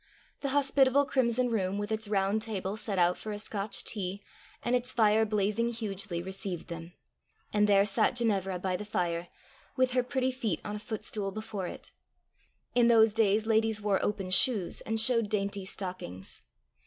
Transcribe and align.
The 0.39 0.49
hospitable 0.49 1.05
crimson 1.05 1.51
room, 1.51 1.77
with 1.77 1.91
its 1.91 2.07
round 2.07 2.41
table 2.41 2.75
set 2.75 2.97
out 2.97 3.19
for 3.19 3.31
a 3.31 3.37
Scotch 3.37 3.83
tea, 3.83 4.23
and 4.63 4.75
its 4.75 4.91
fire 4.91 5.25
blazing 5.27 5.69
hugely, 5.71 6.23
received 6.23 6.69
them. 6.69 6.93
And 7.53 7.67
there 7.67 7.85
sat 7.85 8.15
Ginevra 8.15 8.57
by 8.57 8.75
the 8.77 8.83
fire! 8.83 9.27
with 9.75 9.91
her 9.91 10.01
pretty 10.01 10.31
feet 10.31 10.59
on 10.65 10.75
a 10.75 10.79
footstool 10.79 11.31
before 11.31 11.67
it: 11.67 11.91
in 12.73 12.87
those 12.87 13.13
days 13.13 13.45
ladies 13.45 13.79
wore 13.79 14.03
open 14.03 14.31
shoes, 14.31 14.81
and 14.87 14.99
showed 14.99 15.29
dainty 15.29 15.65
stockings. 15.65 16.41